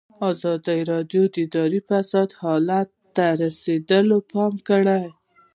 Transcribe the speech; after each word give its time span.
ازادي 0.29 0.79
راډیو 0.91 1.23
د 1.33 1.35
اداري 1.45 1.81
فساد 1.89 2.29
حالت 2.41 2.89
ته 3.15 3.25
رسېدلي 3.41 4.19
پام 4.31 4.53
کړی. 4.67 5.03